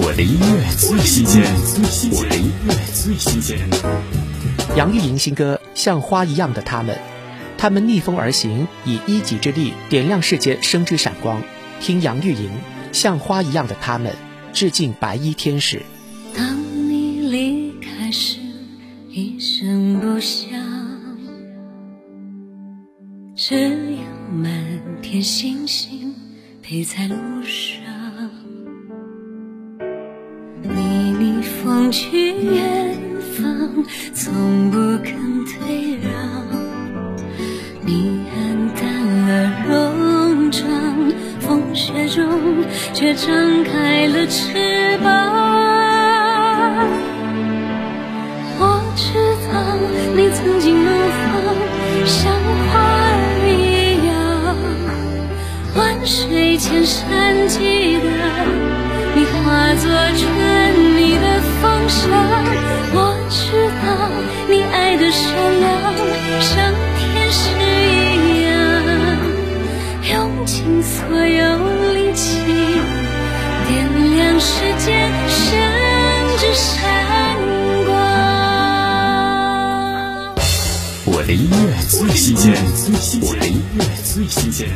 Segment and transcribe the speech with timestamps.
[0.00, 1.42] 我的音乐最新鲜，
[2.12, 3.58] 我的音乐最新鲜。
[4.76, 6.94] 杨钰莹新歌《像花一样的他们》，
[7.58, 11.42] 他们逆风而行，以一己之力点亮世界生之闪光。
[11.80, 12.48] 听杨钰莹
[12.92, 14.12] 《像花一样的他们》，
[14.52, 15.82] 致敬白衣天使。
[16.32, 16.56] 当
[16.88, 18.38] 你离开时，
[19.10, 20.48] 一声不响，
[23.34, 23.98] 只有
[24.32, 24.62] 满
[25.02, 26.14] 天星星
[26.62, 27.87] 陪在路上。
[30.62, 32.98] 你逆风去远
[33.36, 35.14] 方，从不肯
[35.46, 36.10] 退让。
[37.84, 38.36] 你黯
[38.78, 38.86] 淡
[39.26, 39.30] 了
[39.68, 40.68] 戎装，
[41.40, 45.08] 风雪中却张开了翅膀。
[48.60, 49.04] 我知
[49.46, 49.52] 道
[50.16, 50.90] 你曾经怒
[51.24, 51.30] 放，
[52.04, 52.32] 像
[52.68, 53.16] 花儿
[53.46, 54.12] 一样，
[55.76, 57.77] 万水千山记。
[59.80, 60.26] 做春
[60.96, 62.02] 泥的风沙，
[62.92, 62.96] 我
[63.30, 63.38] 知
[63.78, 63.86] 道
[64.48, 65.22] 你爱的善
[65.60, 65.66] 良，
[66.40, 66.50] 像
[66.98, 67.40] 天使
[67.86, 68.50] 一样，
[70.12, 71.38] 用尽所有
[71.94, 72.24] 力气
[73.68, 73.70] 点
[74.16, 74.50] 亮世
[74.84, 74.86] 间
[75.28, 75.38] 生
[76.38, 76.66] 之闪
[77.86, 77.88] 光。
[81.04, 81.56] 我的音乐
[81.88, 82.52] 最新鲜，
[83.22, 84.68] 我的音乐最新鲜。